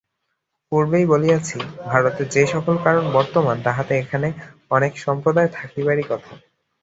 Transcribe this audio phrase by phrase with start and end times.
[0.71, 1.57] পূর্বেই বলিয়াছি,
[1.85, 4.27] ভারতে যে-সকল কারণ বর্তমান, তাহাতে এখানে
[4.71, 6.33] অনেক সম্প্রদায় থাকিবারই কথা।